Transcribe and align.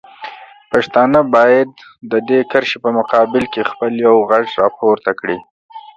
پښتانه 0.71 1.19
باید 1.35 1.69
د 2.11 2.13
دې 2.29 2.39
کرښې 2.51 2.77
په 2.83 2.89
مقابل 2.99 3.43
کې 3.53 3.69
خپل 3.71 3.91
یو 4.07 4.15
غږ 4.29 4.45
راپورته 4.61 5.11
کړي. 5.19 5.37